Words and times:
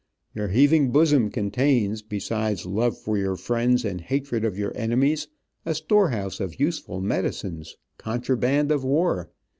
Your 0.33 0.47
heaving 0.47 0.89
bosom 0.91 1.29
contains, 1.29 2.01
besides 2.01 2.65
love 2.65 2.97
for 2.97 3.19
your 3.19 3.35
friends 3.35 3.85
and 3.85 4.01
hatred 4.01 4.43
of 4.43 4.57
your 4.57 4.75
enemies, 4.75 5.27
a 5.63 5.75
storehouse 5.75 6.39
of 6.39 6.59
useful 6.59 7.01
medicines, 7.01 7.77
contraband 7.99 8.71
of 8.71 8.83
war. 8.83 9.29